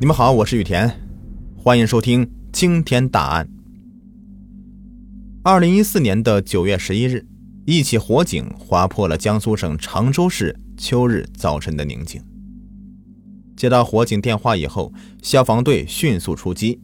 [0.00, 0.90] 你们好，我是雨田，
[1.58, 3.46] 欢迎收听惊天大案。
[5.42, 7.26] 二零一四年的九月十一日，
[7.66, 12.18] 一起火警划破了江苏省常州市秋日早晨的宁静。
[13.54, 16.80] 接到火警电话以后，消防队迅速出击。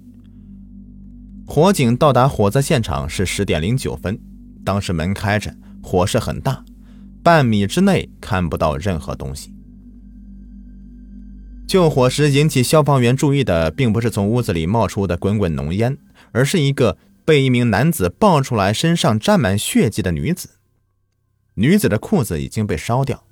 [1.47, 4.21] 火警到达火灾现场是十点零九分，
[4.63, 6.63] 当时门开着，火势很大，
[7.23, 9.56] 半米之内看不到任何东西。
[11.67, 15.99] 救火时引起消防员注意的，并不是从屋子里冒出的滚滚浓烟，
[16.31, 20.51] 而是一个被一名男子抱出来、身上沾满血迹的女子。
[21.55, 23.25] 女子的裤子已经被烧掉，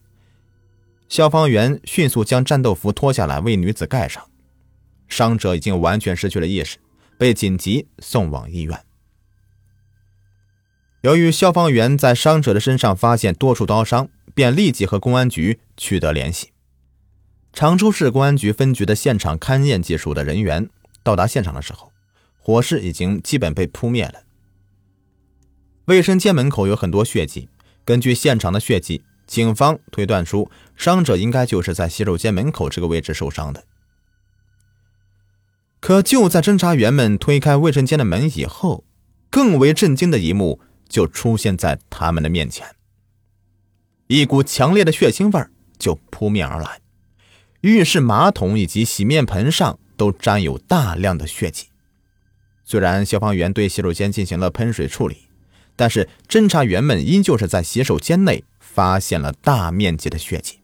[1.08, 4.24] 消防员迅速将战斗服脱下来为女子盖上。
[5.06, 6.78] 伤者已经完全失去了意识，
[7.16, 8.80] 被紧急送往医院。
[11.02, 16.53] 由于消防员在伤者的身上发现多处刀伤，便立即和公安局取得联系。
[17.54, 20.68] 常州市公安局分局的现场勘验技术的人员
[21.04, 21.92] 到达现场的时候，
[22.36, 24.24] 火势已经基本被扑灭了。
[25.84, 27.48] 卫生间门口有很多血迹，
[27.84, 33.64] 根据现场的血迹，警方推断出伤者应该就是在洗手间门口这个位置受伤的。
[35.78, 38.82] 可就在侦查员们推开卫生间的门以后，
[39.30, 42.74] 更为震惊的一幕就出现在他们的面前：
[44.08, 45.46] 一股强烈的血腥味
[45.78, 46.80] 就扑面而来。
[47.64, 51.68] 浴室马桶以及洗面盆上都沾有大量的血迹。
[52.62, 55.28] 虽然消防员对洗手间进行了喷水处理，
[55.74, 60.58] 但是侦查员们依旧是在洗手间内发现了大面积的血迹。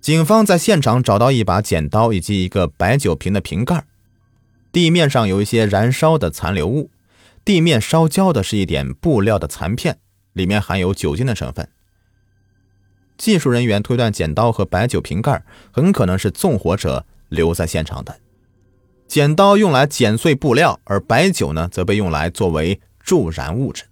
[0.00, 3.84] 警方在现场找到一把剪刀以及一个白酒瓶的瓶盖，
[4.70, 6.90] 地面上有一些燃烧的残留物，
[7.44, 9.98] 地面烧焦的是一点布料的残片，
[10.32, 11.68] 里面含有酒精的成分。
[13.26, 18.20] 技术人员推断，剪刀和白酒瓶盖很可能是纵火者留在现场的。
[19.08, 23.82] 剪刀用来剪碎布料，而白酒呢，则被用来作为助燃物质。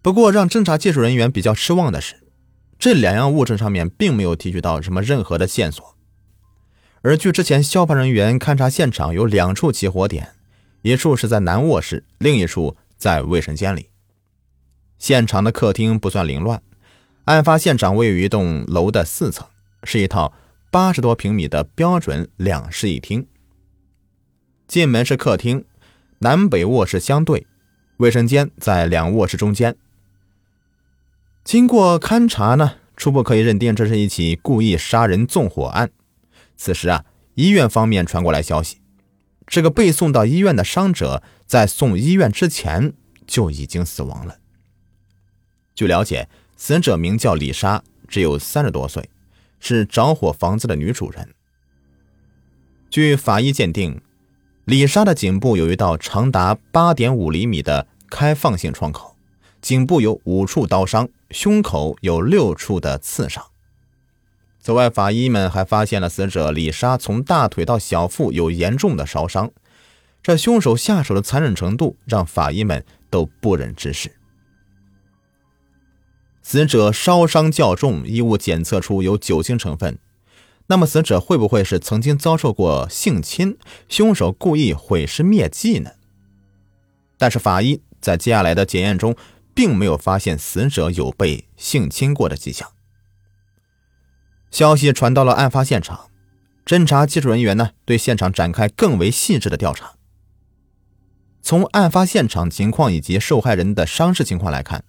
[0.00, 2.16] 不过，让侦查技术人员比较失望的是，
[2.78, 5.98] 这两样物质上面并没有提取到什么任何的线索。
[7.02, 10.30] 而据之前消防人员勘察现场，有两处起火点，
[10.80, 13.90] 一处是在男卧室，另一处在卫生间里。
[14.98, 16.62] 现场的客厅不算凌乱。
[17.28, 19.46] 案发现场位于一栋楼的四层，
[19.84, 20.32] 是一套
[20.70, 23.26] 八十多平米的标准两室一厅。
[24.66, 25.66] 进门是客厅，
[26.20, 27.46] 南北卧室相对，
[27.98, 29.76] 卫生间在两卧室中间。
[31.44, 35.90] 经过勘查呢，初步可以认定这是一起故意杀人纵火案。
[36.56, 38.80] 此时啊，医院方面传过来消息，
[39.46, 42.94] 这个被送到医院的伤者在送医院之前
[43.26, 44.38] 就已经死亡了。
[45.74, 46.26] 据了解。
[46.60, 49.08] 死者名叫李莎，只有三十多岁，
[49.60, 51.32] 是着火房子的女主人。
[52.90, 54.02] 据法医鉴定，
[54.64, 59.16] 李莎的颈部有一道长达八点五厘米的开放性创口，
[59.62, 63.44] 颈部有五处刀伤，胸口有六处的刺伤。
[64.60, 69.52] 此外，法医们还发现了死者李莎从大腿到小腹有严重的烧伤，
[70.20, 74.10] 这凶手下手的残忍程度让法医们都不忍直视。
[76.50, 79.98] 死者烧伤较重，衣物检测出有酒精成分。
[80.68, 85.90] 那么，死者会不会是曾经遭受过性侵，凶手故意毁尸灭迹呢？
[87.18, 89.14] 但是，法医在接下来的检验中，
[89.52, 92.66] 并没有发现死者有被性侵过的迹象。
[94.50, 96.08] 消息传到了案发现场，
[96.64, 99.96] 侦查技术人员呢，对现场展开更为细致的调查。
[101.42, 104.82] 从案发现场情况以及受害人的伤势情况来看。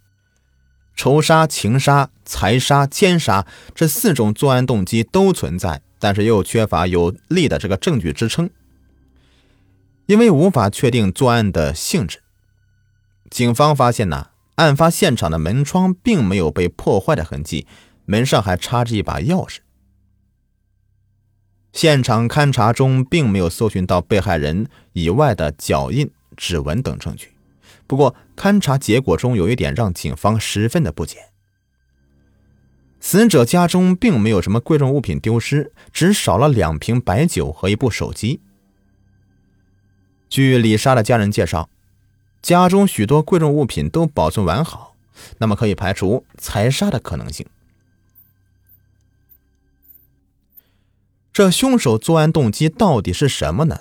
[0.99, 8.49] 仇杀、情杀、财杀、奸杀这四种作案动机都存在，但是又缺乏有力的这个证据支撑，
[10.07, 12.21] 因为无法确定作案的性质。
[13.29, 17.65] 警方发现呢，案发现场的门窗并没有被破坏的痕迹，
[18.03, 19.59] 门上还插着一把钥匙。
[21.71, 27.31] 现场勘查中并没有搜寻到被害人以外的脚印、指纹等证据。
[27.89, 31.31] 不过，勘查结果中有一点让警方十分的不解：
[32.99, 38.41] 死者家中并没有什么贵重物品丢失，只少了两瓶白酒和一部手机。
[40.29, 41.71] 据李莎的家人介绍，
[42.43, 44.95] 家中许多贵重物品都保存完好，
[45.39, 47.47] 那么可以排除财杀的可能性。
[51.33, 53.79] 这凶手作案动机到底是什么呢？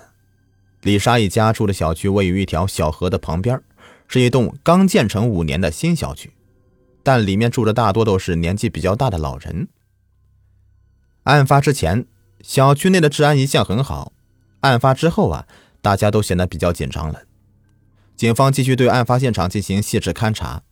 [0.81, 3.63] 李莎一家住的小区位于一条小河的旁边。
[4.09, 6.33] 是一栋刚建成五年的新小区，
[7.03, 9.69] 但里面住的大多都是年纪比较大的老人。
[11.25, 12.07] 案发之前，
[12.41, 14.13] 小区内的治安一向很好。
[14.61, 15.47] 案发之后啊，
[15.83, 17.23] 大家都显得比较紧张了。
[18.17, 20.63] 警方继续对案发现场进行细致勘查，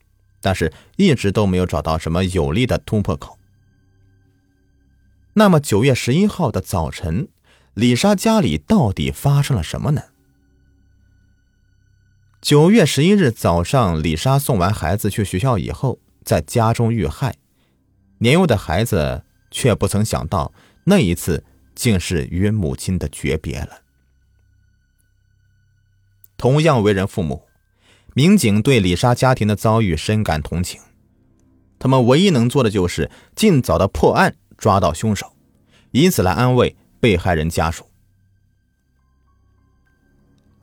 [0.40, 3.38] 但是一直都没有找到什么有力的突破口。
[5.34, 7.28] 那么九月十一号的早晨，
[7.74, 10.02] 李莎家里到底发生了什么呢？
[12.46, 17.34] 九月十一日早上，李莎送完孩子去学校以后，在家中遇害。
[18.18, 20.52] 年幼的孩子却不曾想到，
[20.84, 21.44] 那一次
[21.74, 23.80] 竟是与母亲的诀别了。
[26.36, 27.42] 同样为人父母，
[28.14, 30.80] 民警对李莎家庭的遭遇深感同情。
[31.80, 35.32] 他们唯一能做的就是尽早的破案，抓到凶手，
[35.90, 37.90] 以此来安慰被害人家属。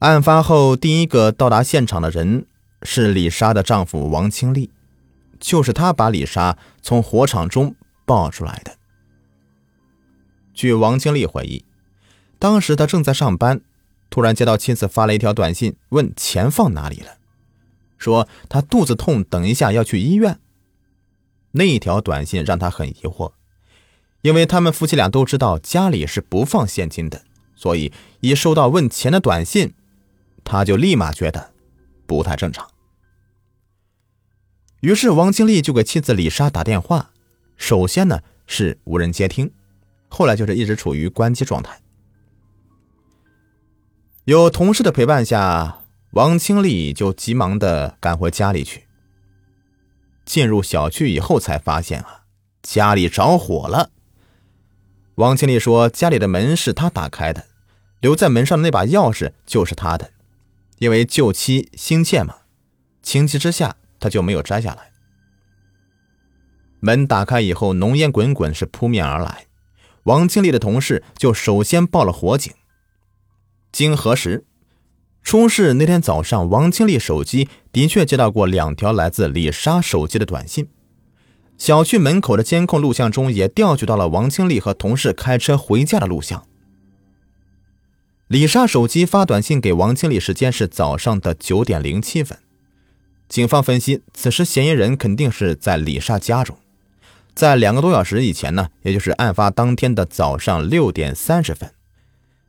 [0.04, 2.46] 案发后，第一个到达现场的人
[2.82, 4.70] 是李莎的丈夫王清利。
[5.40, 7.74] 就是他把李莎从火场中
[8.06, 8.76] 抱出来的。
[10.54, 11.64] 据王清丽回忆，
[12.38, 13.62] 当时他正在上班，
[14.10, 17.18] 突然接到妻子发了一条短信，问钱放哪里了，
[17.98, 20.38] 说他肚子痛，等一下要去医院。
[21.52, 23.32] 那一条短信让他很疑惑，
[24.22, 27.24] 因为他们夫妻俩都知道家里是不放现金的，
[27.56, 29.74] 所以一收到问钱的短信，
[30.44, 31.54] 他就立马觉得
[32.06, 32.70] 不太正常。
[34.82, 37.12] 于是王经丽就给妻子李莎打电话，
[37.56, 39.52] 首先呢是无人接听，
[40.10, 41.80] 后来就是一直处于关机状态。
[44.26, 45.80] 有同事的陪伴下，
[46.12, 48.86] 王清丽就急忙的赶回家里去。
[50.26, 52.24] 进入小区以后才发现啊，
[52.62, 53.90] 家里着火了。
[55.16, 57.46] 王清丽说，家里的门是他打开的，
[58.00, 60.13] 留在门上的那把钥匙就是他的，
[60.84, 62.36] 因为救妻心切嘛，
[63.02, 63.78] 情急之下。
[64.02, 64.92] 他就没有摘下来。
[66.82, 69.46] 门打开以后，浓烟滚滚，是扑面而来。
[70.04, 72.52] 王经理的同事就首先报了火警。
[73.72, 74.46] 经核实，
[75.22, 80.68] 出事那天早上，王经理手机的确接到过两条来自李莎手机的短信。
[81.58, 86.46] 小区门口的监控录像中也调取到了王经理和同事开车回家的录像。
[88.28, 92.40] 李莎手机发短信给王经理时间是早上的九点零七分。
[93.28, 96.58] 警方分析，此时嫌疑人肯定是在李莎家中。
[97.36, 101.72] 在两个多小时以前呢，也就是案发当天的早上六点三十分，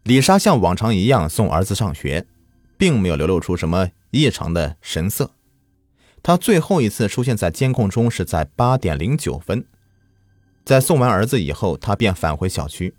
[0.04, 2.26] 李莎像往常一样送儿子上学，
[2.76, 5.32] 并没有流露出什么异常的神色。
[6.22, 9.64] 她最后一次出现在监控中是在八点零九分，
[10.64, 12.94] 在送完儿子以后，她便返回小区。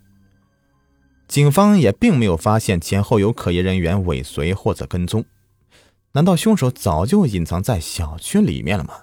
[1.28, 5.26] 警方也并没有发现前后有可疑人员尾随或者跟踪。
[6.14, 8.94] 难道凶手早就隐藏在小区里面了吗？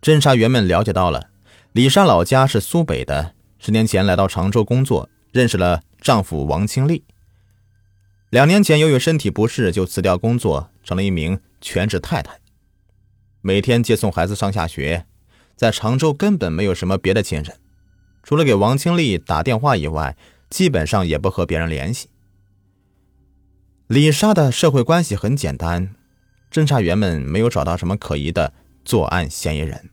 [0.00, 1.30] 侦查员们了解到了，
[1.72, 7.02] 李莎老家是苏北的，十年前来到常州工作，认识了丈夫王清利。
[8.30, 12.38] 两年前由于身体不适，就辞掉工作，成了一名全职太太，
[13.40, 15.06] 每天接送孩子上下学，
[15.56, 17.58] 在常州根本没有什么别的亲人，
[18.22, 20.16] 除了给王清利打电话以外，
[20.48, 22.08] 基本上也不和别人联系。
[23.86, 25.94] 李莎的社会关系很简单，
[26.50, 28.52] 侦查员们没有找到什么可疑的
[28.84, 29.90] 作案嫌疑人。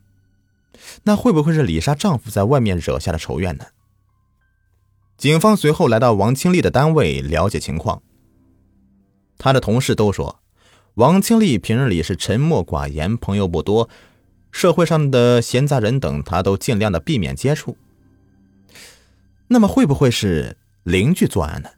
[1.03, 3.65] 那会不会是李莎丈夫在外面惹下的仇怨呢？
[5.17, 8.01] 警方随后来到王清丽的单位了解情况。
[9.37, 10.39] 他的同事都说，
[10.95, 13.89] 王清丽平日里是沉默寡言，朋友不多，
[14.51, 17.77] 社会上的闲杂人等他都尽量的避免接触。
[19.47, 21.69] 那么会不会是邻居作案呢？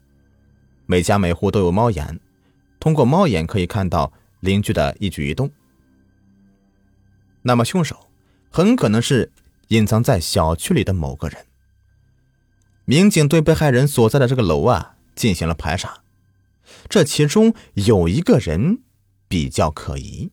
[0.86, 2.20] 每家每户都有猫眼，
[2.78, 5.50] 通过猫眼可以看到邻居的一举一动。
[7.42, 8.08] 那么凶手
[8.50, 9.30] 很可能是
[9.68, 11.46] 隐藏在小区里的某个人。
[12.84, 16.02] 民警对被害人所在的这个楼啊进行了排查，
[16.88, 18.80] 这其中有一个人
[19.28, 20.30] 比较可疑。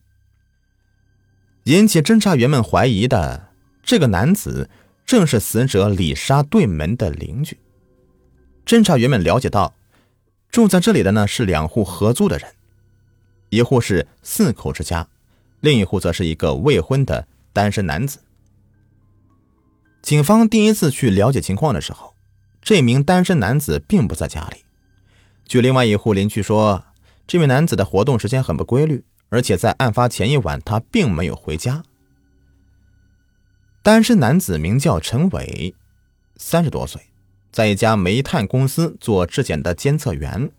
[1.63, 4.69] 引起侦查员们怀疑的这个男子，
[5.05, 7.59] 正是死者李莎对门的邻居。
[8.65, 9.73] 侦查员们了解到。
[10.51, 12.47] 住在这里的呢是两户合租的人，
[13.49, 15.07] 一户是四口之家，
[15.61, 18.19] 另一户则是一个未婚的单身男子。
[20.03, 22.13] 警方第一次去了解情况的时候，
[22.61, 24.57] 这名单身男子并不在家里。
[25.47, 26.85] 据另外一户邻居说，
[27.25, 31.81] 这名男子的活动时间很不规律，而且在案发前一晚他并没有回家。
[33.83, 35.75] 单身男子名叫陈伟，
[36.37, 37.01] 三十多岁。
[37.51, 40.49] 在一家煤炭公司做质检的监测员，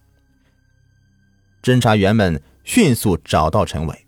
[1.63, 4.07] 侦查员们迅速找到陈伟。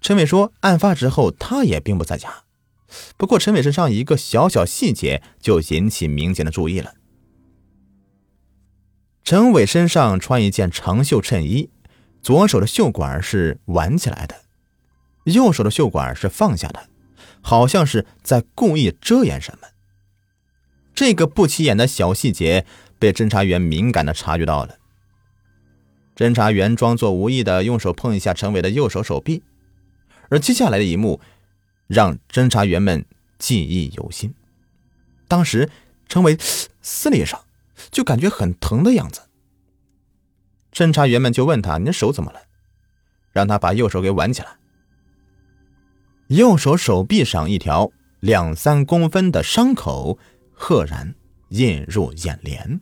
[0.00, 2.42] 陈伟说，案发之后他也并不在家。
[3.16, 6.94] 不过，陈伟身上一个小小细节就引起民警的注意了，
[9.22, 11.70] 陈伟身上穿一件长袖衬衣，
[12.20, 14.42] 左手的袖管是挽起来的，
[15.32, 16.88] 右手的袖管是放下的，
[17.44, 19.68] 好像是在故意遮掩什么。
[20.94, 22.64] 这个不起眼的小细节
[22.98, 24.78] 被侦查员敏感的察觉到了。
[26.16, 29.42] 侦查员装作无意的用手碰一下陈伟的右手手臂，
[30.30, 31.20] 而接下来的一幕
[31.86, 33.04] 让侦查员们
[33.38, 34.32] 记忆犹新。
[35.28, 35.68] 当时
[36.08, 36.38] 陈伟
[36.80, 37.38] 撕了一声，
[37.90, 39.22] 就感觉很疼的样子。
[40.72, 42.40] 侦查员们就问他：“你的手怎么了？”
[43.32, 44.56] 让他把右手给挽起来。
[46.28, 47.90] 右手手臂上一条
[48.20, 50.18] 两三公分的伤口。
[50.56, 51.16] 赫然
[51.48, 52.80] 映入眼帘。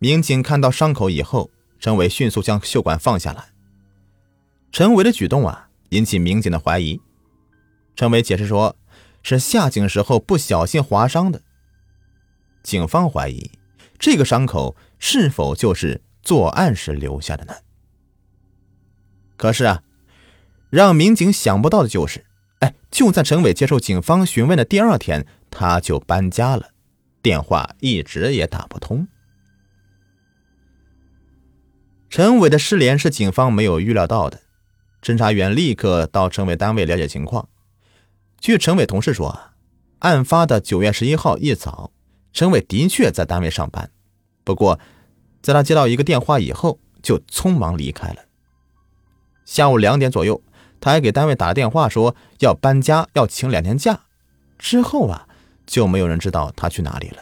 [0.00, 3.52] 民警看到伤口以后，陈伟迅速将袖管放下来。
[4.72, 7.00] 陈伟的举动啊，引起民警的怀疑。
[7.94, 8.76] 陈伟解释说，
[9.22, 11.40] 是下井时候不小心划伤的。
[12.64, 13.52] 警方怀疑，
[14.00, 17.54] 这个伤口是否就是作案时留下的呢？
[19.36, 19.84] 可是啊，
[20.70, 22.26] 让民警想不到的就是，
[22.60, 25.26] 哎，就在陈伟接受警方询问的第二天。
[25.50, 26.72] 他就搬家了，
[27.22, 29.08] 电话一直也打不通。
[32.10, 34.42] 陈伟的失联是警方没有预料到的，
[35.02, 37.48] 侦查员立刻到陈伟单位了解情况。
[38.38, 39.52] 据陈伟同事说，
[40.00, 41.92] 案发的九月十一号一早，
[42.34, 43.90] 陈伟的确在单位上班，
[44.44, 44.78] 不过
[45.40, 48.26] 在他接到一个电话以后，就匆忙离开了。
[49.46, 50.42] 下午两点左右，
[50.80, 54.00] 他还给单位打了电话，说要搬家，要请两天假。
[54.58, 55.26] 之后啊。
[55.68, 57.18] 就没有人知道他去哪里了。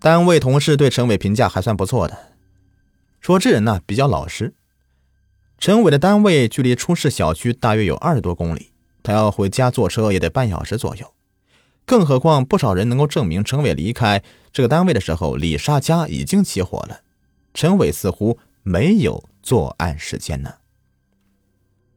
[0.00, 2.34] 单位同事对陈伟评价还算不错的，
[3.20, 4.52] 说这人呢比较老实。
[5.58, 8.72] 陈伟的单位距离出事小区大约有二十多公里，
[9.04, 11.14] 他要回家坐车也得半小时左右。
[11.86, 17.02] 更何况不少人能够证明陈伟离开这个单位的时候，李莎家已经起火了。
[17.54, 20.58] 陈伟似乎没有作案时间呢。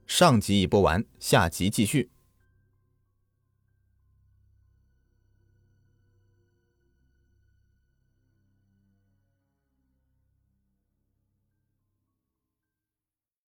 [0.07, 2.12] 上集已播完，下集继续。